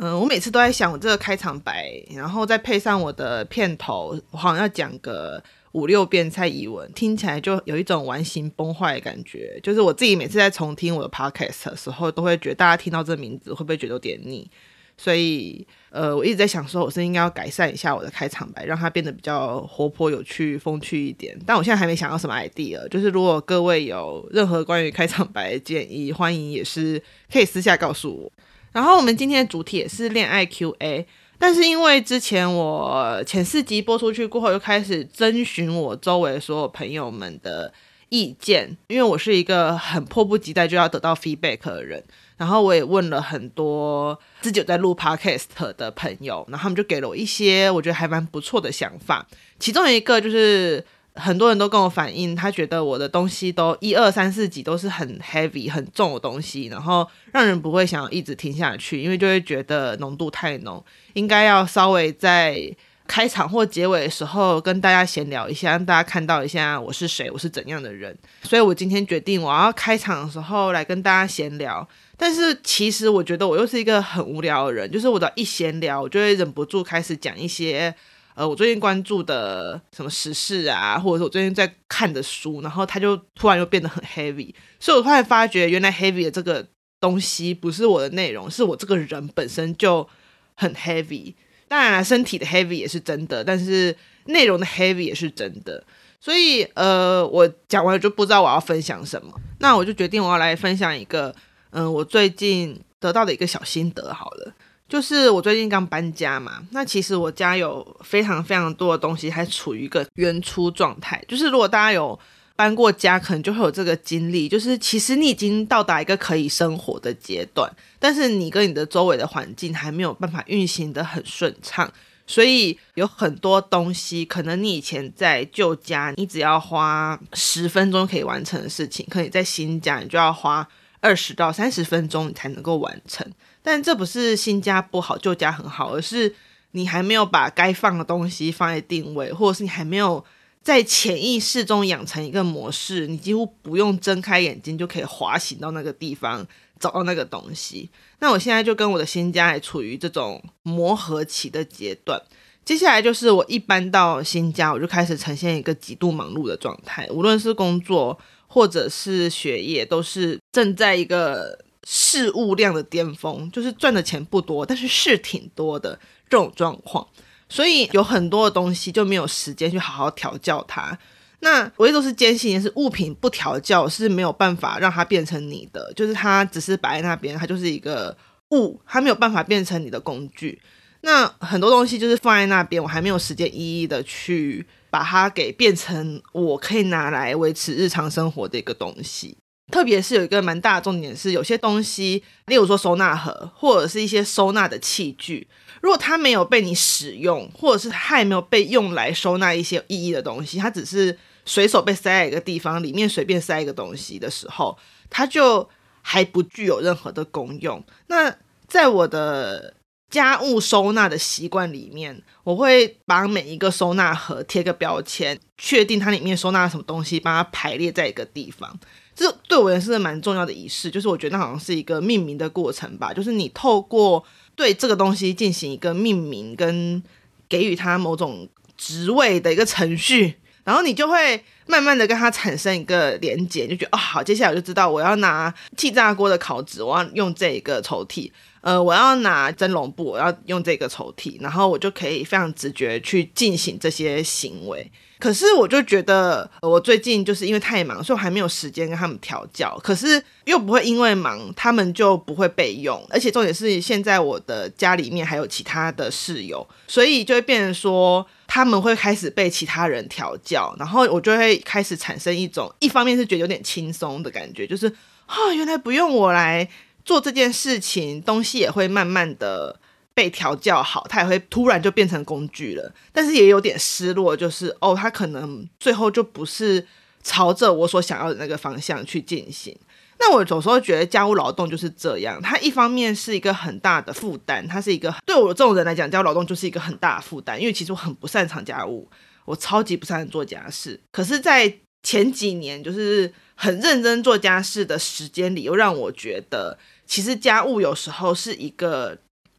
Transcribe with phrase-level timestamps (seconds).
[0.00, 9.58] 嗯，我每次都在想我这个开场白，然后再配上我的片头，我好像要讲个五六遍蔡宜文，听起来就有一种完形崩坏的感觉。
[9.60, 14.48] 就是我自己每次在重听我的 podcast 的时候，都会觉得大家听到这名字会不会觉得有点腻？
[14.96, 21.36] 所以，呃，我一直在想说，我是应该要改善一下我的开场白，让它变得比较活泼、有趣、风趣一点。
[21.44, 22.86] 但我现在还没想到什么 idea。
[22.88, 27.02] 就是如果各位有任何关于开场白的建议，欢迎也是
[27.32, 28.32] 可以私下告诉我。
[28.72, 31.04] 然后我们今天的主题也是恋爱 QA，
[31.38, 37.72] 但是因为之前我前四集播出去过后，又开始征询我周围所有朋友们的
[38.08, 42.04] 意见，因为我是一个很迫不及待就要得到 feedback 的人，
[42.36, 49.26] 然后我也问了很多自己有在录 podcast 的朋友，然后他们就给了我一些我觉得还蛮不错的想法，
[49.58, 50.84] 其中一个就是。
[51.18, 60.82] 很多人都跟我反映，他觉得我的东西都一二三四集都是很 heavy 很重的东西，然后让人不会想要一直听下去，因为就会觉得浓度太浓，
[61.14, 62.74] 应该要稍微在
[63.06, 68.16] 开场或结尾的时候跟大家闲聊一下，让大家看到一下我是谁，我是怎样的人。
[68.42, 71.86] 所以我今天决定我要开场的时候来跟大家闲聊，
[72.16, 77.94] 但是其实我觉得我又是一个很无聊的人，就是我的一闲聊，我就会忍不住开始讲一些。
[78.38, 86.64] 呃，我最近关注的什么时事啊，或者是我最近在看的书，然后它就突然又变得很 heavy，所以我突然发觉，原来 heavy 的这个
[87.00, 90.08] 东西不是我的内容，是我这个人本身就
[90.54, 91.34] 很 heavy。
[91.66, 95.82] 当然了，身体的 heavy 也是真的，但是内容的 heavy 也是真的。
[96.20, 101.34] 所以，呃，我讲完就不知道我要分享什么，那我就决定我要来分享一个，
[101.70, 104.52] 嗯、我最近得到的一个小心得好了。
[104.88, 111.22] 就是我最近刚搬家嘛，那其实我家有非常非常多的东西还处于一个原初状态。
[111.28, 112.18] 就是如果大家有
[112.56, 121.88] 搬过家，可能就会有这个经历，就是其实你已经到达一个可以生活的阶段，但是你跟你的周围的环境还没有办法运行得很顺畅，
[122.26, 130.66] 所以有很多东西，可能你以前在旧家，你只要花十分钟可以完成的事情，可能在新家你就要花
[131.00, 133.30] 二十到三十分钟你才能够完成。
[133.70, 136.34] 但这不是新家不好，旧家很好，而是
[136.70, 140.24] 你还没有把该放的东西放在定位，或者是你还没有
[140.62, 146.46] 在潜意识中养成一个模式，你几乎不用睁开眼睛就可以滑行到那个地方，
[146.80, 147.90] 找到那个东西。
[148.20, 152.18] 那我现在就跟我的新家还处于这种磨合期的阶段，
[152.64, 161.67] 接下来就是我一搬到新家，我就开始呈现一个极度忙碌的状态，无论是工作或者是学业，都是正在一个。
[161.90, 167.08] 事务量的巅峰，就是赚的钱不多，但是事挺多的这种状况，
[167.48, 170.98] 所以有很多的东西就没有时间去好好调教它。
[171.40, 178.14] 那我一直都是坚信是，物品不调教是没有办法让它变成你的，就是它只是摆在那边，它就是一个
[178.50, 180.60] 物，它没有办法变成你的工具。
[181.00, 189.38] 那很多东西就是放在那边，我还没有时间一一的去把它给变成我可以拿来维持日常生活的一个东西。
[189.70, 195.46] 特别是有一个蛮大的重点是，有些东西，例如说收纳盒或者是一些收纳的器具，
[195.82, 204.78] 如果它没有被你使用，或者是它还没有被用来收纳一些有意义的东西，它只是随手被塞在一个地方里面随便塞一个东西的时候，
[205.10, 205.68] 它就
[206.00, 207.84] 还不具有任何的功用。
[208.06, 208.34] 那
[208.66, 209.74] 在我的
[210.10, 218.78] 家务收纳的习惯里面，我会把每一个收纳盒贴个标签，确定它里面收纳了什么东西，把它排列在一个地方。
[219.18, 224.24] 这对我也是蛮重要的仪式，就是我觉得那好像是一个命名的过程吧，就是你透过
[224.54, 227.02] 对这个东西进行一个命名，跟
[227.48, 238.30] 给予它某种职位的一个程序，然后你就会慢慢的跟它产生一个连结，就觉得哦好，接下来我就知道我要拿气炸锅的烤纸，我要用这一个抽屉。
[238.60, 244.90] 呃，我要拿蒸笼布，我要用这个抽屉，然后我就可以非常直觉去进行这些行为。
[245.18, 249.76] 可是我就觉得，我最近就是因为太忙，所以我还没有时间跟他们调教。
[249.82, 253.04] 可是又不会因为忙，他们就不会被用。
[253.10, 264.86] 而且重点是，现在我的家里面还有其他的室友，所以就会变成说，他们会开始被其他人调教，然后我就会开始产生一种，一方面是觉得有点轻松的感觉，就是
[265.26, 266.68] 啊、哦，原来不用我来。
[267.08, 269.80] 做这件事情，东西也会慢慢的
[270.12, 272.92] 被调教好，它也会突然就变成工具了。
[273.14, 276.86] 但是也有点失落，就是哦，它可能最后就不是
[277.22, 279.74] 朝着我所想要的那个方向去进行。
[280.18, 289.08] 那我有时候觉得家务劳动就是这样，它一方面是一个很大的负担，它是一个对我这种人来讲，家务劳动就是一个很大的负担，因为其实我很不擅长家务，
[289.46, 291.00] 我超级不擅长做家事。
[291.10, 291.72] 可是，在
[292.02, 296.78] 前几年就是很认真做家事的时间里，又让我觉得。
[297.08, 299.16] 其实家务有时候是一个，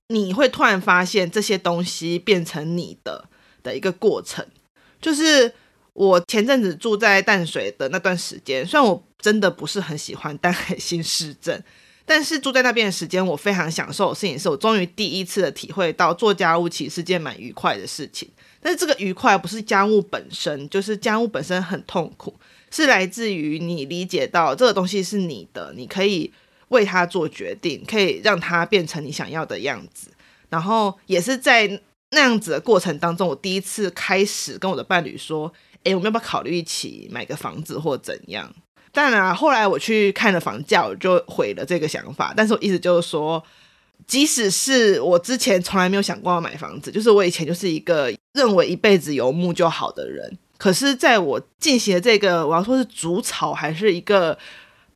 [0.09, 3.27] 你会突然发现这些东西变成你的
[3.63, 4.45] 的一个过程。
[5.01, 5.51] 就是
[5.93, 11.63] 我前阵子住在淡水的那段时间，虽然我真的不是很喜欢淡海新市镇，
[12.05, 18.29] 但是住在那边的时间，我非常享受的事情是我终于第一次的体会到做家务其实是件蛮愉快的事情。
[18.61, 22.35] 但是这个愉快不是家务本身，就是家务本身很痛苦，
[22.69, 26.31] 是来自于你理解到这个东西是你的，你可以。
[26.69, 30.09] 为他做决定，可以让他变成你想要的样子。
[30.49, 31.81] 然后也是在
[32.11, 35.53] 那样子的过程当中，我第一次开始跟我的伴侣说
[35.85, 38.51] ：“诶，我们要不要考虑一起买个房子或怎样？”
[38.91, 42.33] 当然啊，后来我去看了房价，我就毁了这个想法。
[42.35, 43.43] 但是我意思就是说，
[44.07, 50.35] 即使是我之前从来没有想过要买房子，就是我以前就是一个认为一辈子游牧就好的人。
[50.57, 54.35] 可是，在我进行的这个，我要说是主草，还是一个。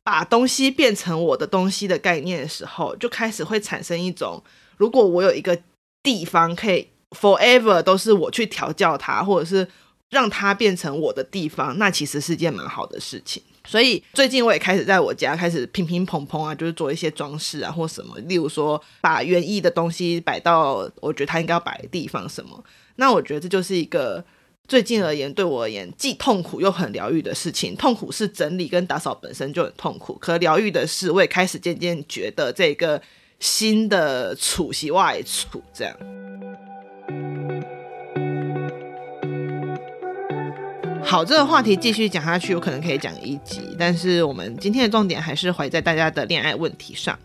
[0.04, 4.40] 把东西变成我的东西的概念的时候，就开始会产生一种，
[4.76, 5.58] 如果我有一个
[6.02, 9.66] 地方可以 forever 都是我去调教它，或者是
[10.10, 13.42] 让它变成我的地方，那其实是件蛮好的事情。
[13.66, 22.62] 所以最近我也开始在我家开始乒乒乓乓啊，就是做一些装饰啊或什么，例如说把园艺的东西摆到我觉得它应该要摆的地方什么。
[22.96, 24.22] 那我觉得这就是一个。
[24.66, 27.76] 最近而言，对我而言，既痛苦又很疗愈的事情。
[27.76, 33.00] 痛苦是整理跟打扫本身就很痛苦，可疗愈的是，我也开始渐渐觉得这个
[33.38, 35.94] 新的处是外处这样。
[41.02, 47.18] 好，这个话题继续讲下去，我可能可以讲一集，但是我们今天的重点还是怀在大家的恋爱问题上。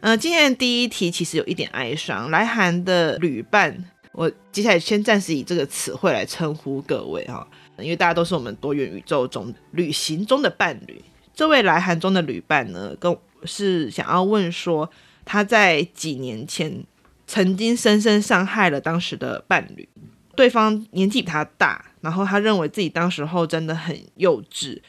[0.00, 3.84] 呃，今天第一题其实有一点哀伤，来函的旅伴。
[4.14, 7.46] 我接下来先暂时以这个词汇来称呼各位哈，
[7.78, 11.02] 因为大家都是我们多元宇宙中旅行中的伴侣。
[11.34, 13.14] 这位来函中的旅伴呢，跟
[13.44, 14.88] 是想要问说，
[15.24, 16.84] 他在几年前
[17.26, 19.88] 曾经深深伤害了当时的伴侣，
[20.36, 24.80] 对方年纪比他大，然后他认为自己当时候真的很幼稚，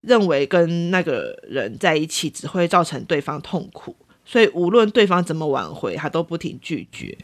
[0.00, 3.94] 认为跟那个人在一起只会造成对方痛苦，
[4.24, 7.16] 所以无论对方怎么挽回，他都不停拒绝。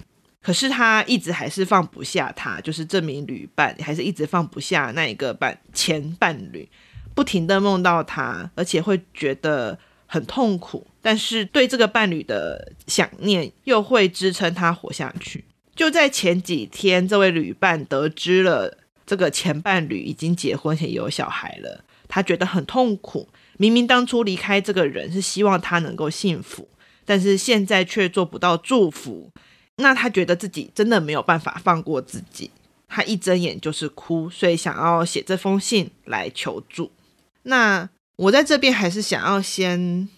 [0.43, 6.67] 可是他一直还是放不下他，就是这名旅伴，还是一直放不下那一个伴前伴侣，
[7.15, 10.87] 不停的梦到他，而且会觉得很痛苦。
[11.03, 15.45] 但是对这个伴侣的想念又会支撑他活下去。
[15.76, 23.29] 就在前几天，这位旅伴得知了这个前伴侣已经结婚且有小孩了，他觉得很痛苦。
[23.59, 26.67] 明明当初离开这个人是希望他能够幸福，
[27.05, 29.31] 但是现在却做不到祝福。
[29.81, 32.51] 那他觉得自己真的没有办法放过自己，
[32.89, 36.91] 他一睁眼就是哭，所以想要写这封信来求助。
[37.43, 40.09] 那我在这边还是想要先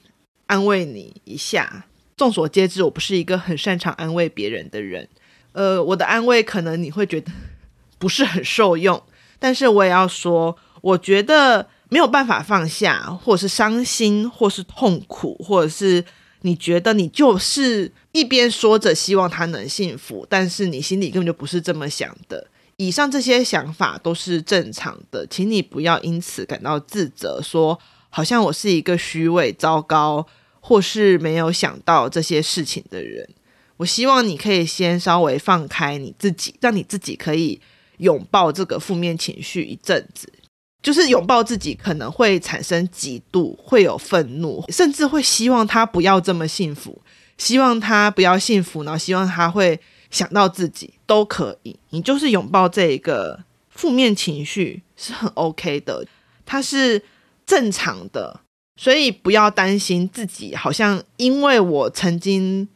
[0.46, 1.86] 安慰你一下。
[2.16, 5.08] 众所皆知，我不是一个很擅长安慰别人的人。
[5.52, 7.32] 呃，我的安慰可能你会觉得
[7.98, 9.02] 不是很受用，
[9.38, 16.04] 但是我也要说，我觉得没有办法放下，或者是伤心，或是痛苦，或者是。
[16.42, 22.48] 你觉得你就是一边说着希望他能幸福，但是你心里根本就不是这么想的。
[22.76, 27.78] 以上这些想法都是正常的，请你不要因此感到自责，说
[28.10, 30.26] 好像我是一个虚伪、糟糕，
[30.60, 33.28] 或是没有想到这些事情的人。
[33.76, 37.60] 我希望你可以先稍微放开你自己，让你自己可以
[37.98, 40.32] 拥抱这个负面情绪一阵子。
[40.82, 47.00] 就是拥抱自己，可能会产生嫉妒，会有愤怒，甚至会希望他不要这么幸福，
[47.38, 49.78] 希望他不要幸福，然后希望他会
[50.10, 51.78] 想到自己都可以。
[51.90, 56.04] 你就是拥抱这一个负面情绪是很 OK 的，
[56.44, 57.00] 它是
[57.46, 58.40] 正常的，
[58.76, 62.68] 所以不要担心自己好像因为我曾经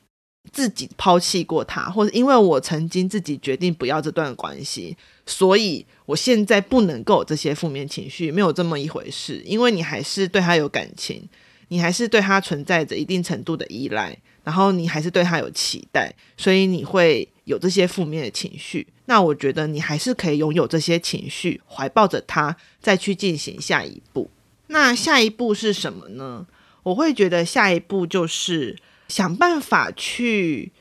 [0.53, 11.29] 自己抛弃过他，或者因为我曾经自己决定不要这段关系，所以我现在不能够有这些负面情绪，没有这么一回事，因为你还是对他有感情，
[11.69, 18.87] 你还是对他存在着一定程度的依赖，然后你还是对他有期待，所以你会有这些负面的情绪。
[19.07, 24.31] 那我觉得你还是可以拥有这些情绪，怀抱着他再去进行下一步。
[24.69, 26.47] 那下一步是什么呢？
[26.83, 28.77] 我会觉得下一步就是
[29.09, 30.73] 想办法去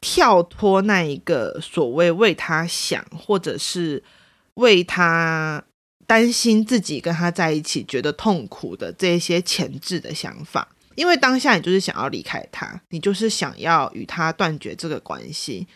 [0.00, 4.02] 跳脱那一个所谓为他想，或者是
[4.54, 5.62] 为他
[6.06, 10.68] 担心自己跟他在一起觉得痛苦的这些前置的想法。
[10.96, 15.66] 因为当下你就是想要离开他，你就是想要与他断绝这个关系。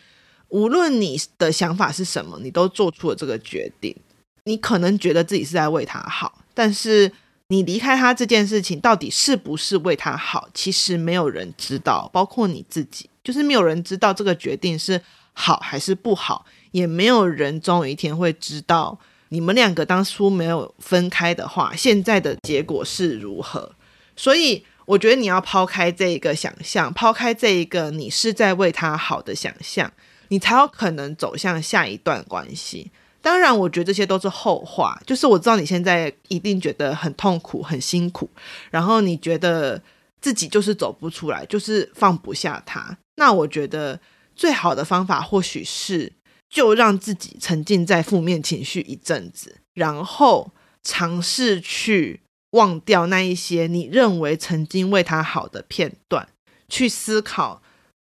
[0.49, 3.95] 无论你的想法是什么，你都做出了这个决定。
[4.43, 7.11] 你可能觉得自己是在为他好，但是
[7.47, 14.99] 你离开他这件事情到底是不是为他好，其实没有人知道，包括你自己，就是没有人知道这个决定是
[15.33, 18.97] 好还是不好，也没有人终有一天会知道
[19.29, 23.71] 你们两个当初没有分开的话，现在的结果是如何。
[24.15, 29.91] 所以，我觉得你要抛开这一个想象，抛开这一个你是在为他好的想象。
[30.29, 32.89] 你才有可能走向下一段关系。
[33.25, 35.01] 当然，我觉得这些都是后话。
[35.03, 38.29] 就是我知道你现在一定觉得很痛苦、很辛苦，
[38.69, 39.81] 然后你觉得
[40.21, 42.95] 自己就是走不出来，就是放不下他。
[43.15, 43.99] 那我觉得
[44.35, 46.13] 最好的方法或许是，
[46.47, 50.51] 就让自己沉浸在负面情绪一阵子，然后
[50.83, 56.29] 尝试去忘掉那一些你认为曾经为他好的片段，
[56.69, 57.63] 去思考。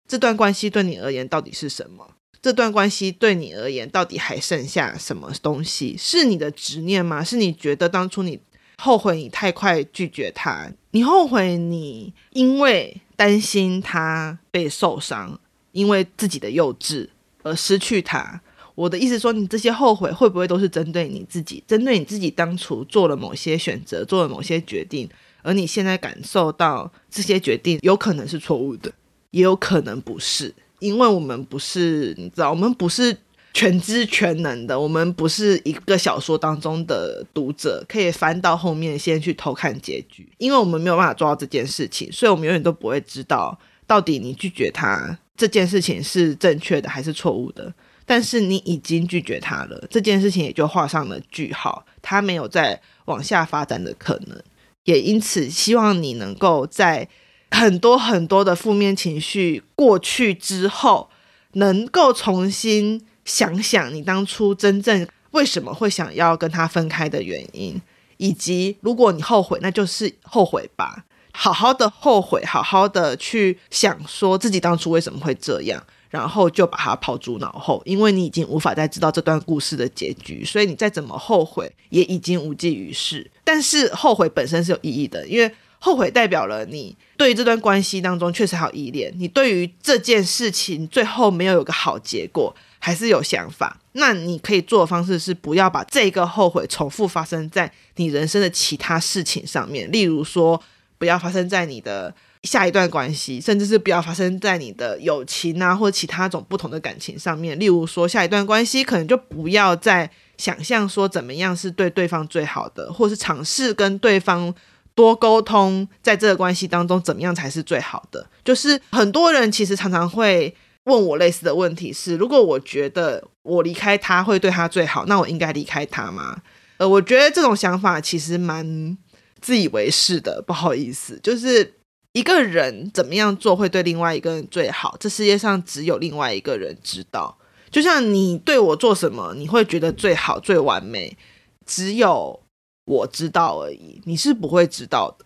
[0.07, 2.15] 这段关系对你而言到底是什么？
[2.41, 5.95] 这段关系对你而言到底还剩下什么东西？
[5.97, 7.23] 是你的执念吗？
[7.23, 8.39] 是你觉得当初你
[8.77, 15.39] 后悔你太快拒绝他，你后悔你因为担心他被受伤，
[15.73, 17.09] 因为自己的幼稚
[17.43, 18.41] 而失去他？
[18.75, 21.61] 我的意思说，你这些后悔会不会都是针对你自己？
[21.67, 25.09] 针对你自己当初做了某些选择，做了某些决定，
[25.41, 28.89] 而你现在感受到这些决定有可能是错误的？
[29.31, 33.15] 也有可能不是，因为我们不是，你知道，我们不是
[33.53, 47.73] 全知全能的，我们不是一个小说当中的读者，可以翻到后面先去偷看结局，因为我们没有办法做到这件事情，所以我们永远都不会知道到底你拒绝他这件事情是正确的还是错误的。
[48.05, 54.41] 但是你已经拒绝他了，这件事情也就画上了句号，他没有再往下发展的可能，
[54.85, 57.07] 也因此希望你能够在。
[57.51, 61.09] 很多很多的负面情绪过去之后，
[61.53, 67.81] 能够重新想想你当初真正为什么会想要跟他分开的原因，
[68.17, 83.29] 以及如果你后悔，那就是后悔吧，好好的后悔，好好的去想说自己当初为什么会这样，然后就把它抛诸脑后，因为你已经无法再知道这段故事的结局，所以你再怎么后悔也已经无济于事。
[83.43, 85.51] 但是后悔本身是有意义的，因为。
[85.81, 93.79] 后悔代表了你对于这段关系当中确实还有依恋，你对于这件事情最后没有有个好结果，还是有想法。
[93.93, 100.61] 那你可以做的方式是不要把这个后悔重复发生在你人生的其他事情上面，例如说
[100.97, 107.57] 不要发生在你的下一段关系，甚至是不要发生在你的友情啊或其他种不同的感情上面。
[107.57, 114.53] 例如说下一段关系可能就不要再想象说怎么样是对对方最好的，或是尝试跟对方。
[114.99, 118.29] 多沟通，在这个关系当中，怎么样才是最好的？
[118.43, 120.53] 就是很多人其实常常会
[120.83, 126.41] 问我类似的问题是：如果我觉得我离开他会对他最好，那我应该离开他吗？
[126.79, 128.97] 呃，我觉得这种想法其实蛮
[129.39, 130.43] 自以为是的。
[130.45, 131.75] 不好意思，就是
[132.11, 137.37] 一个人怎么样做会对另外一个人最好，这世界上只有另外一个人知道。
[137.71, 141.17] 就像你对我做什么，你会觉得最好、最完美，
[141.65, 142.41] 只有。
[142.89, 145.23] 我知道而已，你是不会知道的。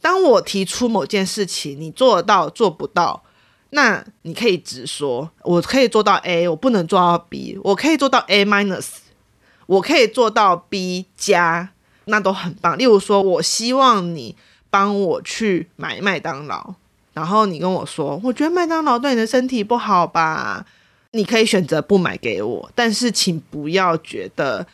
[0.00, 3.24] 当我提出某件事情，你做得到做不到，
[3.70, 8.86] 那你可以直说，我可以做到 A，我不能做到 B，我可以做到 A minus，
[9.66, 11.70] 我可以做到 B 加，
[12.04, 12.78] 那都很棒。
[12.78, 14.36] 例如说，我希望你
[14.70, 16.74] 帮我去买麦当劳，
[17.12, 20.64] 然后你跟我说，我觉得麦当劳对你的身体不好吧？
[21.10, 24.64] 你可以选择不买给我，但是请不要觉得。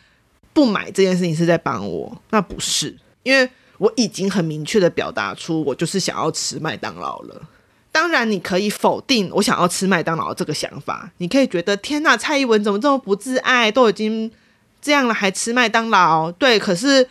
[0.53, 7.41] 不买这件事情是在帮我，那不是，因为我已经很明确的表达出我就是想要吃麦当劳了。
[7.91, 14.31] 当然，你可以否定我想要吃麦当劳这个想法，你可以觉得天哪，蔡宜文怎么这么不自爱，都已经
[14.81, 16.31] 这样了还吃麦当劳？
[16.31, 17.07] 对，可是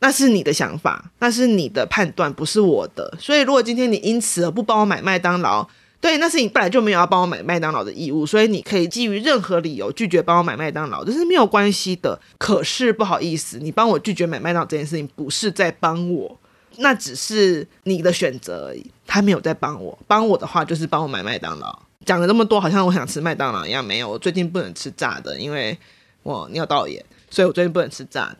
[0.00, 3.16] 那是你的想法，那是你的判断，不是我的。
[3.18, 5.66] 所以如果今天你因此而不帮我买麦当劳，
[6.00, 12.18] 对，那是你本来就没有要帮我买麦当劳的义务，所以你可以基于任何理由拒绝帮我买麦当劳，这是没有关系的。
[12.38, 16.38] 可是不好意思，你帮我拒绝买麦当劳这件事情，不是在帮我，
[16.76, 18.86] 那只是你的选择而已。
[19.08, 21.76] 他没有在帮我，帮我的话就是帮我买麦当劳。
[22.06, 24.08] 讲了这么多，好像我想吃麦当劳一样，没有。
[24.08, 25.76] 我最近不能吃炸的，因为
[26.22, 28.38] 我尿道炎，所以我最近不能吃炸的。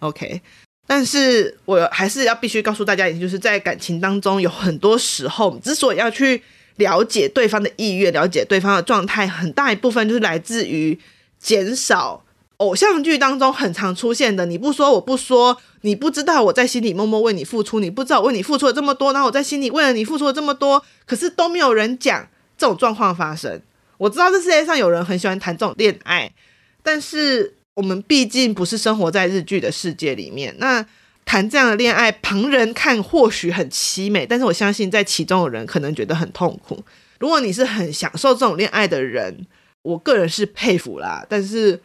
[0.00, 0.42] OK。
[0.86, 6.42] 但是我还是要必须告诉大家一点，就是在感情当中，有很多时候之所以要去。
[6.76, 10.98] 了解对方的意愿，了解对方的状态，很大一部分就是来自于
[11.38, 12.24] 减少
[12.56, 23.60] 偶像剧当中很常出现的“你不说，我不说”，你不知道我在心里默默为你付出，你不知道我为你付出了这么多，然后我在心里为了你付出了这么多，可是都没有人讲这种状况发生。
[23.98, 26.32] 我知道这世界上有人很喜欢谈这种恋爱，
[26.82, 30.86] 但是我们毕竟不是生活在日剧的世界里面，那。
[31.30, 36.82] 谈这样的恋爱，旁人看或许很凄美，但是我相信在其中的人可能觉得很痛苦。
[37.20, 39.46] 如果你是很享受这种恋爱的人，
[39.82, 41.80] 我个人是佩服啦，但是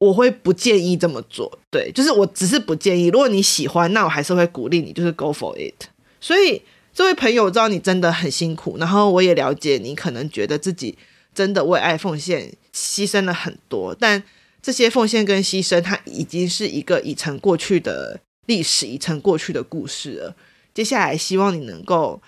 [0.00, 1.60] 我会不建议这么做。
[1.70, 3.06] 对，就是我只是不建议。
[3.06, 5.84] 如果你喜欢，那我还是会鼓励你，就是 go for it。
[6.20, 6.60] 所以
[6.92, 10.98] 这位朋友，我知道你真的很辛苦，然后我也了解你可能觉得自己
[11.32, 14.20] 真的为爱奉献牺牲了很多，但
[14.60, 18.18] 这些奉献跟牺牲，它已经是一个已成过去的。
[18.48, 20.34] 历史已成过去的故事了，
[20.72, 22.20] 接下来希望你能够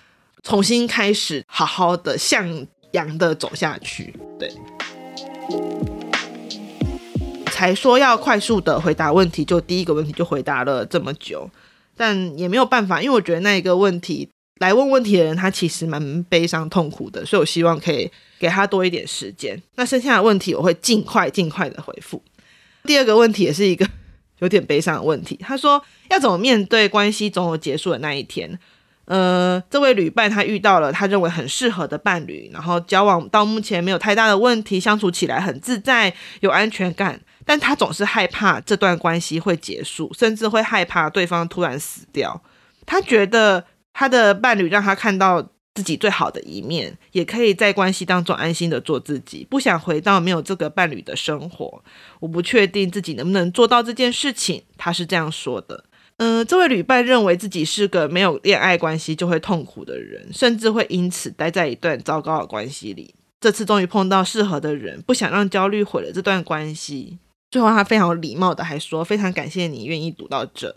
[0.43, 4.13] 重新开始，好好的向阳的走下去。
[4.37, 4.51] 对，
[7.47, 11.49] 才说要快速的回答问题，就第一个问题就回答了这么久，
[11.97, 19.59] 但也没有办法，因为我觉得那一个问题来问问题的人，他其实蛮悲伤痛苦的，所以我希望可以给他多一点时间。
[19.73, 22.21] 那剩下的问题我会尽快尽快的回复。
[22.83, 23.89] 第二个问题也是一个。
[24.41, 28.59] 有点悲伤的问题，他说要怎么面对关系总有结束的那一天？
[29.05, 42.41] 呃，这位旅伴他遇到了他认为很适合的伴侣，然后交往到目前没有太大的问题，相处起来很自在，有安全感，但他总是害怕这段关系会结束，甚至会害怕对方突然死掉。
[42.85, 45.49] 他觉得他的伴侣让他看到。
[45.73, 51.81] 自己最好的一面，也可以在关系当中安心的做自己，不想回到没有这个伴侣的生活。
[52.19, 54.63] 我不确定自己能不能做到这件事情。
[54.77, 55.85] 他是这样说的。
[56.17, 63.15] 嗯、这位旅伴认为自己是个没有恋爱关系就会痛苦的人，甚至会因此待在一段糟糕的关系里。
[63.39, 67.17] 这次终于碰到适合的人，不想让焦虑毁了这段关系。
[67.49, 70.75] 最后，他非常礼貌的还说：“非常感谢你愿意读到这。”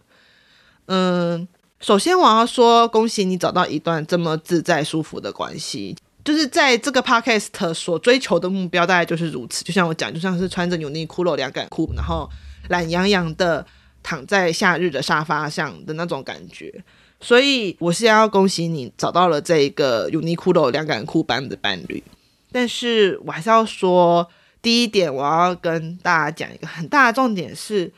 [0.87, 1.46] 嗯。
[1.85, 5.94] 首先，我要说，恭喜你找到一段这么自在舒服的关系。
[6.25, 9.62] 就是在这个 podcast 所追求的目标，大概就是如此。
[9.62, 12.27] 就像我讲，就像是穿着优衣库露凉感裤，然后
[12.70, 13.66] 懒洋洋的
[14.03, 16.73] 躺在夏日的沙发上的那种感觉。
[17.20, 22.03] 所以，我是要恭喜你找到了这一个优衣库露凉感裤般的伴侣。
[22.51, 24.27] 但是我还是要说，
[24.62, 27.92] 第一点，我要跟大家讲一个很大的重点是。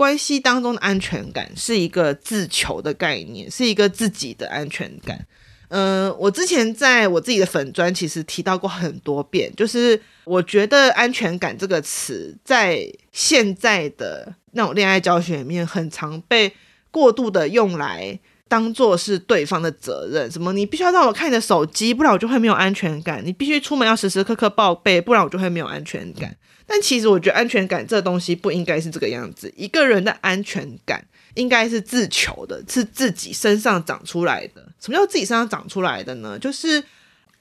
[0.00, 5.26] 关系当中的安全感是一个自求的概念，是一个自己的安全感。
[5.68, 16.50] 嗯、我之前在我自己的粉专其实提到过很多遍，就是我觉得安全感这个词在现在的那种恋爱教学里面，很常被
[16.90, 20.30] 过度的用来当做是对方的责任。
[20.30, 26.34] 什么你必须要让我看你的手机，不然我就会没有安全感；你必须出门要时时刻刻报备，不然我就会没有安全感。
[26.72, 29.52] 但其实我觉得安全感这东西不应该是这个样子。
[29.56, 31.04] 一个人的安全感
[31.34, 34.64] 应该是自求的，是自己身上长出来的。
[34.78, 36.38] 什么叫自己身上长出来的呢？
[36.38, 36.80] 就是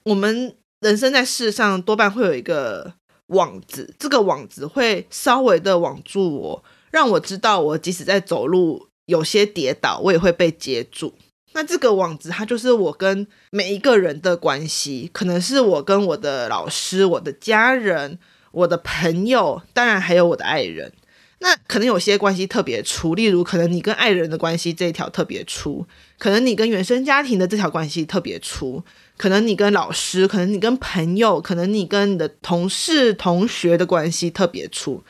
[0.01, 2.91] 我们人生在世上多半会有一个
[3.27, 11.13] 网子，这个网子会稍微的网住我，让我知道我即使在走路有些跌倒，我也会被接住。
[11.53, 18.17] 那这个网子它就是我跟每一个人的关系，可能是我跟我的老师、我的家人。
[18.51, 20.91] 我的朋友，当然还有我的爱人，
[21.39, 25.85] 那可能有些关系特别粗，例如可能你跟爱人的关系这一条特别粗，
[26.17, 28.83] 可能你跟原生家庭的这条关系特别粗，
[29.17, 35.03] 可能你跟老师，可能你跟朋友，可能你跟你的同事、同学的关系特别粗，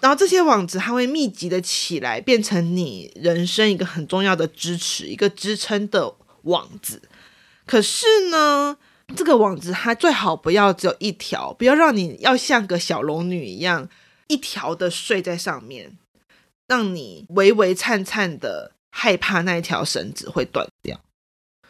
[0.00, 7.02] 然后这些网子它会密集的起来，变成你人生一个很重要的支持，一个支撑的网子。
[7.64, 8.76] 可是呢，
[9.14, 13.88] 这个网子它最好不要只有一条，不要让你要像个小龙女一样
[14.28, 15.96] 一条的睡在上面，
[16.66, 21.00] 让你微微颤颤的害怕那一条绳子会断掉。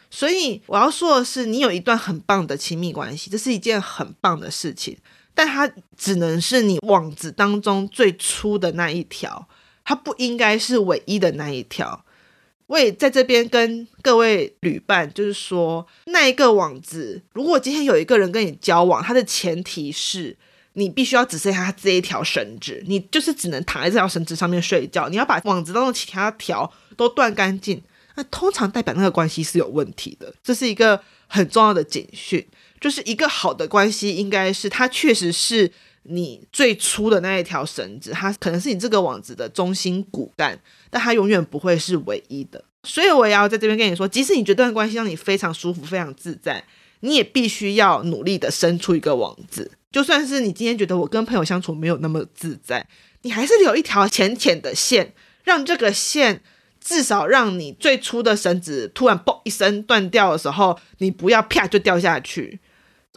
[0.09, 4.97] 所以我要说的是，你有一段很棒的亲密关系，这是一件很棒的事情，
[5.33, 9.47] 但它只能是你网子当中最粗的那一条，
[9.83, 12.02] 它不应该是唯一的那一条。
[12.73, 20.35] 我也在这边跟各位旅伴，就是说，那一个网子，如果今天有一个人跟你交往，他的前提是
[20.73, 27.79] 你必须要只剩下他这一条绳子，你就是只能躺在这条绳子上面睡觉，你要把网子当中其他条都断干净，
[28.15, 32.43] 那通常代表那个关系是有问题的，这是一个很重要的警讯，
[32.81, 35.71] 就是一个好的关系应该是它确实是。
[36.03, 42.63] 你最初的那一条绳子，它可能是你这个网子的中心骨干，但它永远不会是唯一的。
[42.83, 46.61] 所以我也要在这边跟你说，即使你觉得这段关系让你非常舒服、非常自在，
[46.99, 49.71] 你也必须要努力的伸出一个网子。
[49.91, 52.85] 就算是你今天觉得我跟朋友相处没有那么自在，
[53.21, 55.13] 你还是留一条浅浅的线，
[55.43, 56.41] 让这个线
[56.81, 62.59] 至少让你最初的绳子突然嘣一声断掉的时候，你不要啪就掉下去。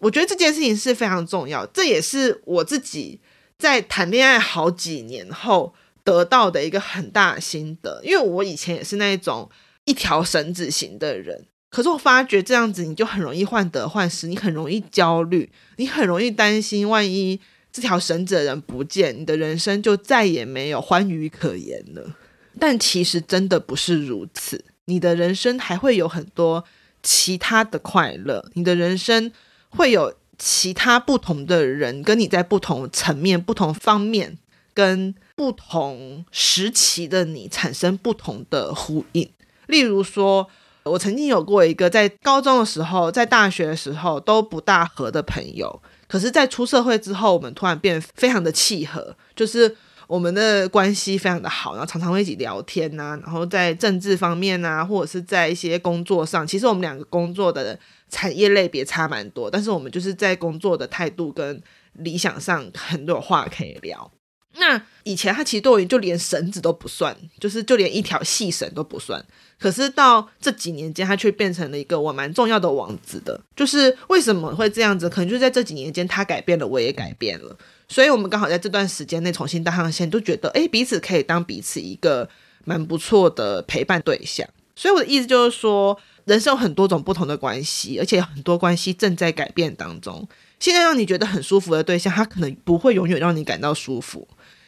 [0.02, 3.18] 我觉得这件事情是非常重要，这也是我自己
[3.58, 8.02] 在谈恋爱好几年后得到的一个很大的心得。
[8.04, 9.48] 因为我以前也是那种
[9.86, 17.40] 一条绳子型的人，可是我发觉这样子你就很容易患得患失，你很容易焦虑，你很容易担心，万一
[17.72, 22.14] 这条绳子的人不见，你的人生就再也没有欢愉可言了。
[22.60, 26.62] 但其实真的不是如此，你的人生还会有很多
[27.02, 29.32] 其他的快乐，你的人生。
[29.70, 34.36] 会有其他不同的人跟你在不同层面、不同方面
[34.74, 39.30] 跟不同时期的你产生不同的呼应。
[39.66, 40.46] 例如说，
[40.84, 49.74] 我曾经有过一个在高中的时候、在大学的时候都不大合的朋友，可是，在出社会之后，我们突然变得非常的契合，就是
[50.06, 57.78] 我们的关系非常的好，然后常常会一起聊天呐、啊，然后在政治方面啊，或者是在一些工作上，其实我们两个工作的。
[58.08, 61.62] 产业类别差蛮多，但是我们就是在工作的态度跟
[61.94, 64.10] 理想上很多话可以聊。
[64.58, 69.22] 那以前他其实对我就连绳子都不算，就是就连一条细绳都不算。
[69.58, 73.38] 可是到这几年间，他却变成了一个我蛮重要的王子的。
[73.54, 75.10] 就是为什么会这样子？
[75.10, 77.54] 可能就是在这几年间，他改变了，我也改变了。
[77.86, 82.26] 所以我们刚好在这段时间内重新搭上线，都觉得诶，彼此可以当彼此一个
[82.64, 84.48] 蛮不错的陪伴对象。
[84.74, 85.98] 所以我的意思就是说。
[86.26, 90.28] 人生有很多种不同的关系，而且很多关系正在改变当中。
[90.58, 94.26] 现在让你觉得很舒服的对象，他可能不会永远让你感到舒服；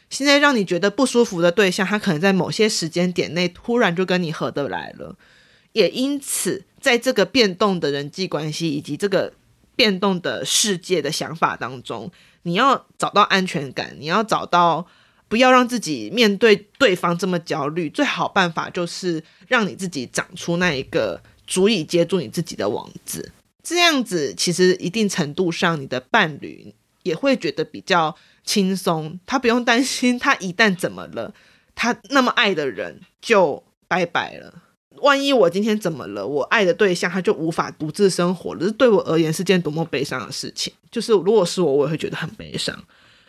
[0.09, 5.17] 现在让你觉得不舒服的对象，他可能在某些时间点内突然就跟你合得来了。
[5.73, 9.33] 也因此，在这个变动的人际关系以及这个
[9.75, 12.09] 变动的世界的想法当中，
[12.43, 14.87] 你要找到安全感，你要找到
[15.27, 17.91] 不要让自己面对对方这么焦虑。
[17.91, 21.21] 最好办法就是让你自己长出那一个。
[21.49, 23.33] 足以接住你自己的网子，
[23.63, 31.35] 这样子其实一定程度上，你的伴侣也会觉得比较轻松，他不用担心，他一旦怎么了，
[31.75, 34.63] 他那么爱的人就拜拜了。
[35.01, 40.73] 万一我今天怎么了，我爱的对象他就无法独自生活了，这对我而言是件多么悲伤的事情。
[40.91, 42.77] 就是如果是我，我也会觉得很悲伤。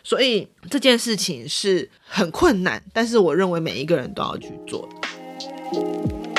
[0.02, 6.29] 所以这件事情是很困难，但是我认为每一个人都要去做的。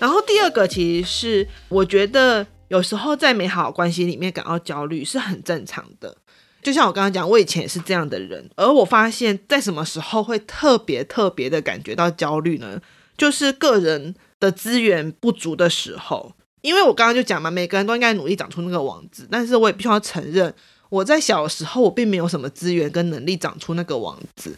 [0.00, 6.16] 然后第二个其实是，我觉得有时候在美好关系里面感到焦虑是很正常的。
[6.62, 12.80] 就像我刚刚讲，我以前也是这样的人，而我发现，在什么时候会特别特别的感觉到焦虑呢？
[13.16, 16.32] 就是个人的资源不足的时候。
[16.62, 20.54] 因为我刚刚就讲嘛，每个人都应该努力长出那个王子，但是我也必须要承认，
[20.90, 24.54] 我在小时候我并没有什么资源跟能力长出那个王子，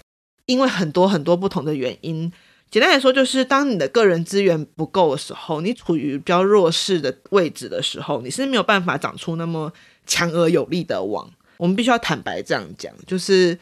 [0.47, 2.33] 因为很多很多不同的原因。
[2.73, 9.71] 简单来说，就是当你的个人资源不够的时候，你处于比较弱势的位置的时候，你是没有办法长出那么
[10.07, 11.31] 强而有力的网。
[11.59, 13.59] 我们必须要坦白这样讲，就是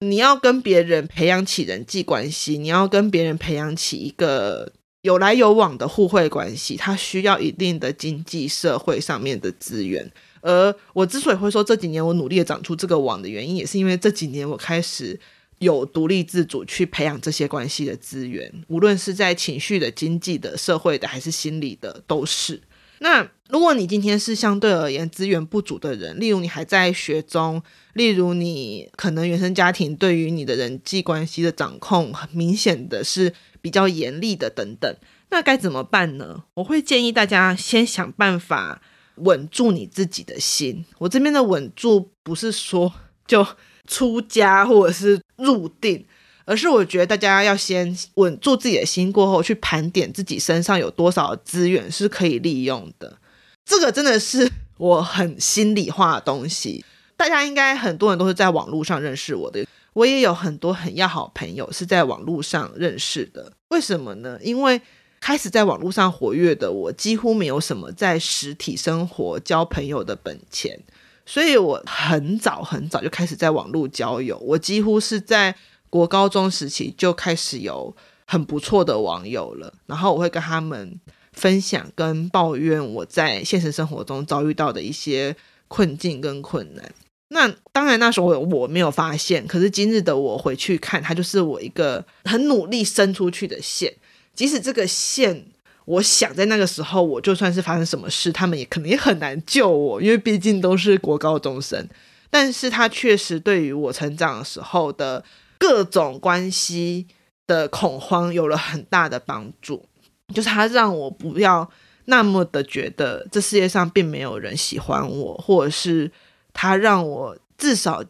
[0.00, 10.10] 你要跟别人培养起人际关系，你要跟别人培养起一个有来有往的互惠关系，它需要一定的经济社会上面的资源。
[10.40, 15.20] 而我之所以会说这几年我努力的长出这个网的原因，也是因为这几年我开始。
[15.58, 22.60] 有独立自主去培养这些关系的资源，无论是在情绪的、经济的、社会的，还是心理的，都是。
[22.98, 27.62] 那如果你今天是相对而言资源不足的人，例如你还在学中，
[27.94, 34.96] 例如你可能原生家庭对于你的人际关系的掌控很明显的是比较严厉的等等，
[35.30, 36.44] 那该怎么办呢？
[36.54, 38.82] 我会建议大家先想办法
[39.16, 40.84] 稳住你自己的心。
[40.98, 42.92] 我这边的稳住不是说
[43.26, 43.46] 就。
[43.86, 46.04] 出家或者是入定，
[46.44, 53.18] 而是我觉得大家要先稳住自己的心，过后去盘点自己身上有多少资源是可以利用的。
[53.64, 56.84] 这个真的是我很心里话的东西。
[57.16, 63.52] 大家应该很多人都是在网络上认识我的，我也有很多很要好朋友是在网络上认识的。
[63.68, 64.38] 为什么呢？
[64.42, 64.80] 因为
[65.18, 70.78] 开始在网络上活跃的我，几乎没有什么在实体生活交朋友的本钱，
[71.26, 74.38] 所以我很早很早就开始在网络交友。
[74.38, 75.54] 我几乎是在
[75.90, 80.98] 国高中时期就开始有很不错的网友了，然后我会跟他们
[81.32, 85.36] 分享跟抱怨我在现实生活中遭遇到的一些
[85.68, 86.90] 困境跟困难。
[87.28, 93.92] 那当然那时候我没有发现，可是今日的我回去看，它就是我一个很努力伸出去的线。
[94.32, 95.46] 即使这个线，
[95.86, 101.88] 我想在那个时候，我就算是发生什么事，他们也可能也很难救我，因为毕竟都是国高中生。
[102.28, 105.24] 但是他确实对于我成长的时候的
[105.58, 107.06] 各种关系
[107.46, 109.86] 的恐慌有了很大的帮助，
[110.34, 111.70] 就是他让我不要
[112.06, 116.10] 那么的觉得这世界上并没有人喜欢我，或者是
[116.52, 118.02] 他让我至少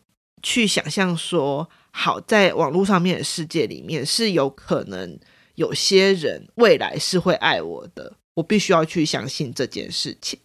[0.42, 5.18] 去想象说，好，在网络上面的世界里面是有可能。
[5.56, 10.38] 有些人未来是会爱我的，我必须要去相信这件事情。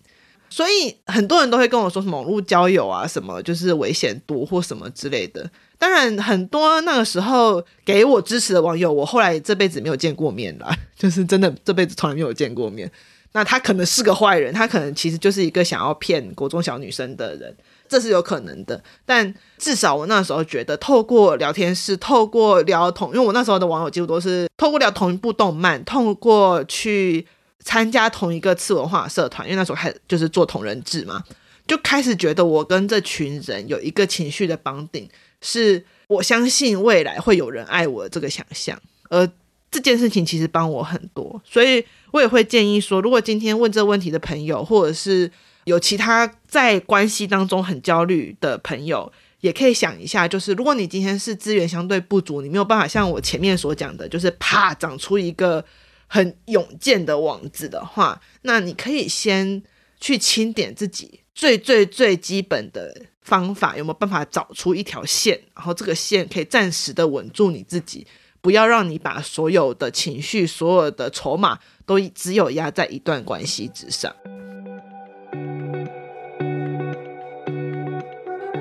[0.49, 5.49] 所以很多人都会跟我说什么网络交友啊，什么就是危险多或什么之类的。
[5.77, 12.91] 当然，很多那个时候给我支持的网友，我后来这辈子没有见过面啦， 就是真的这辈子从来没有见过面。
[13.31, 17.55] 那他可能是个坏人，他可能其实就是一个想要骗国中小女生的人。
[17.91, 27.27] 这是有可能的，但至少我那时候觉得，透过聊天室，透过聊同，因为我那时候的网友几乎都是透过聊同一部动漫，透过去
[27.59, 31.21] 参加同一个次文化社团，因为那时候开始就是做同人志嘛，
[31.67, 35.09] 就开始觉得我跟这群人有一个情绪的绑定，
[35.41, 39.29] 是我相信未来会有人爱我这个想象，而
[39.69, 45.29] 这件事情其实帮我很多，所以我也会建议说，如果今天问这问题的朋友，或者是。
[45.65, 55.63] 有其他在关系当中很焦虑的朋友，也可以想一下，就是如果你今天是资源相对不足，你没有办法像我前面所讲的，就是啪长出一个
[56.07, 59.61] 很勇健的网子的话，那你可以先
[59.99, 68.05] 去清点自己最最最基本的方法，有没有办法找出一条线，然后这个线可以暂时的稳住你自己，
[68.41, 74.13] 不要让你把所有的情绪、所有的筹码都只有压在一段关系之上。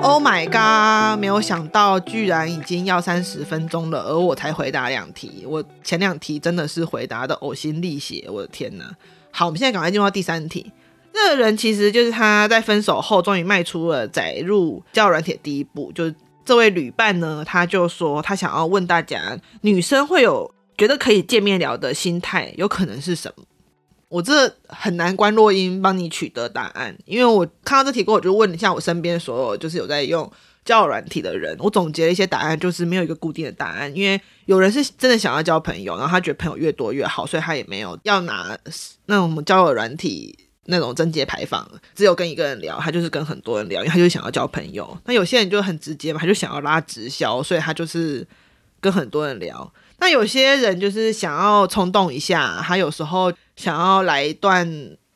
[0.02, 1.20] Oh my god！
[1.20, 5.44] 没有想到居然已经要三十分钟了，而我才回答两题。
[5.46, 8.84] 我前两题真的是回答的呕心沥血，我的天哪！
[9.30, 10.72] 好，我们现在赶快进入到第三题。
[11.12, 15.92] 这个人其实就是他在分手后终于迈出了载入交友软体第一步。
[15.92, 16.14] 就是
[16.46, 23.44] 这位旅伴呢，他就说他想要问大家，女生会有觉得可以见面聊的心态，有可能是什么？
[24.10, 30.30] 我这很难关落音帮你取得答案，因为我看到这题过，我就问一下我身边所有就是有在用
[30.64, 33.94] 交友软体的人，我总结了一些答案，就是没有一个固定的答案。
[33.96, 38.58] 因为有人是真的想要交朋友，然后他觉得朋友越多越好，所以他也没有要拿
[39.06, 44.98] 那种交友软体那种贞节牌坊，只有跟一个人聊，他就是跟很多人聊，因为他就想要交朋友。
[45.04, 48.26] 那有些人就很直接嘛，他就想要拉直销，所以他就是
[48.80, 49.72] 跟很多人聊。
[49.98, 54.66] 那有些人就是想要冲动一下，他有时候想要来一段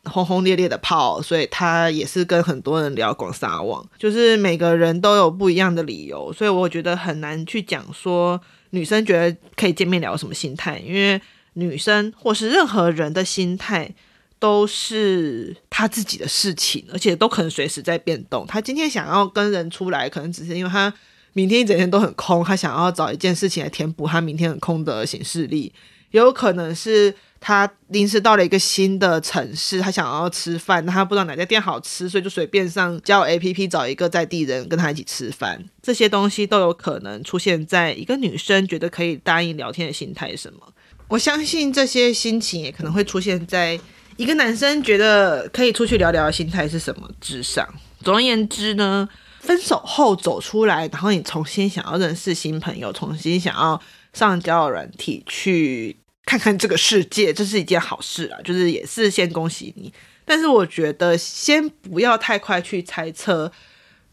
[0.05, 3.85] 轰轰烈烈的炮，所以他也是跟很多人聊广撒网。
[3.99, 8.39] 就是每个人都有不一样的理由，所以我觉得很难去讲说
[8.71, 11.21] 女生觉得可以见面聊什么心态，因为
[11.55, 13.91] 女生或是任何人的心态
[14.39, 18.47] 都是他自己的事情，而且都可能随时在变动。
[18.47, 20.93] 他今天想要跟人出来，可能只是因为他。
[21.37, 25.73] 明天一整天都很空，他想要找一件事情来填补他明天很空的行事力，
[26.15, 35.61] 也有可能是他临时到了一个新的城市，他想要吃饭，他不知道哪家店好吃，所以就随便上交友 APP 找一个在地人跟他一起吃饭。
[35.83, 40.61] 这些东西都有可能出现在一个女生觉得可以答应聊天的心态是什么？
[41.09, 43.77] 我相信这些心情也可能会出现在
[44.17, 47.69] 一个男生觉得可以出去聊聊的心态是什么之上。
[48.05, 49.09] 总而言之呢。
[49.41, 53.79] 分手后走出来，然后你重新想要认识新朋友，重新想要
[54.15, 55.95] 上交友软体去
[56.35, 58.41] 看看这个世界，这是一件好事啊！
[58.43, 59.93] 就是也是先恭喜你。
[60.25, 63.53] 但是我觉得先不要太快去猜测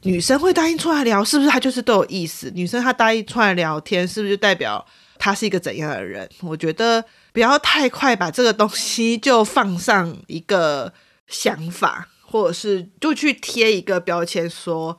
[0.04, 2.52] 女生会答应出来聊，是不是她就是都有意思？
[2.54, 4.86] 女生她答应出来聊天，是不是就代表
[5.18, 6.30] 她是一个怎样的人？
[6.42, 7.04] 我觉得
[7.34, 10.94] 不要太快把这个东西就放上一个
[11.28, 14.98] 想法，或者是就去贴一个标签说。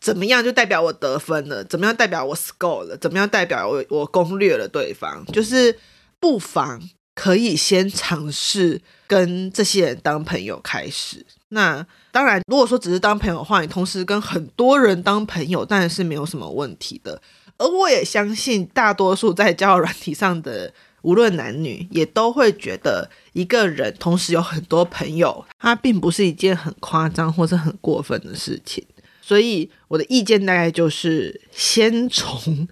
[0.00, 1.64] 怎么样就代表我得分了？
[1.64, 2.96] 怎么样代表我 score 了？
[2.98, 5.26] 怎么样代表我我攻略了对方？
[5.32, 5.76] 就是
[6.20, 6.80] 不妨
[7.14, 11.24] 可以先尝试跟这些人当朋友开始。
[11.50, 17.22] 那当然，如果说只是当朋友的话，你同时跟很多人当朋友，当然是没有什么问题的。
[17.56, 28.84] 而我也相信，大多数在交友软体上的无论男女，也都会觉得一个人同时有很多朋友，他并不是一件很夸张或是很过分的事情。
[29.22, 32.68] 所以我的意见大概就是，先从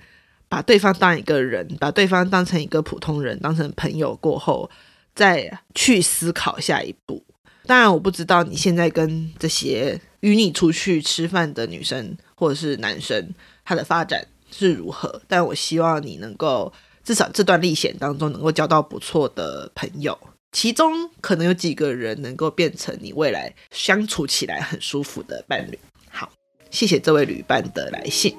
[0.49, 4.71] 把对方当一个人，把对方当成一个普通人，当成朋友过后，
[5.15, 7.25] 再去思考下一步。
[7.67, 15.21] 当然，我不知道你现在跟这些与你出去吃饭的女生或者是男生，他的发展是如何。
[15.27, 20.17] 但我希望你能够至少这段历险当中能够交到不错的朋友，
[20.53, 25.77] 其中可能有几个人能够变成你未来相处起来很舒服的伴侣。
[26.09, 26.31] 好，
[26.71, 28.37] 谢谢这位旅伴的来信。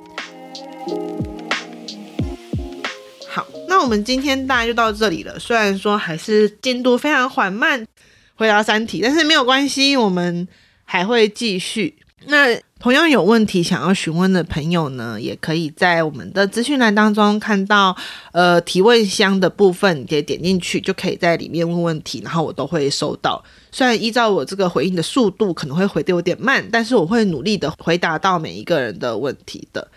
[3.77, 5.37] 那我们今天大概就到这里了。
[5.37, 7.85] 虽然说还是进度非常缓慢。
[8.33, 10.47] 回答三题，但是没有关系，我们
[10.85, 11.95] 还会继续。
[12.25, 17.95] 那同样有问题想要询问的朋友呢，也可以在我们的资讯栏当中看到
[18.31, 23.43] 呃提问箱的部分，你可以点进去，就可以在里面问问题，然后我都会收到。
[23.71, 29.87] 虽然依照我这个回应的速度可能会回得有点慢，但是我会努力的回答到每一个人的问题的。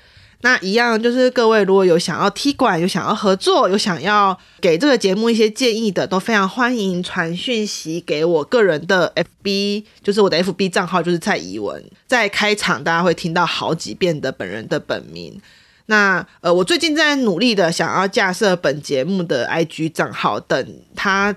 [0.42, 9.12] 那一样就是各位如果有想要踢馆、有想要合作、有想要给这个节目一些建议的，都非常欢迎传讯息给我个人的
[9.44, 11.84] FB，就是我的 FB 账号，就是蔡宜文。
[12.06, 15.38] 在开场大家会听到好几遍的本人的本名。
[15.86, 21.34] 那呃，我最近在努力的想要架设本节目的 IG 账号，等它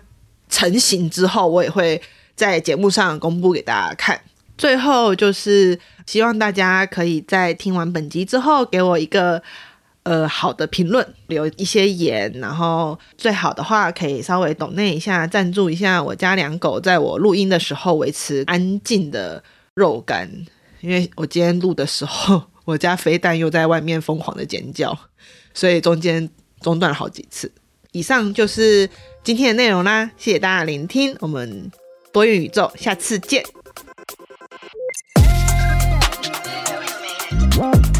[0.47, 2.01] 成型之后，我也会
[2.35, 4.21] 在节目上公布给大家看。
[4.55, 9.41] 最后就是希望大家可以在听完本集之后，给我一个
[10.03, 20.29] 呃好的评论，留一些言，然后最好的话可以稍微懂那一下，赞助一下我家两狗，在我录音的时候维持安静的肉干，
[20.81, 24.97] 因为我今天录的时候，我家飞弹又在外面疯狂的尖叫，
[25.53, 26.29] 所以中间
[26.61, 27.51] 中断了好几次。
[27.93, 28.89] 以上就是
[29.23, 31.71] 今天的内容啦，谢谢大家聆听，我们
[32.11, 33.43] 多元宇宙，下次见。
[37.51, 37.92] Wow.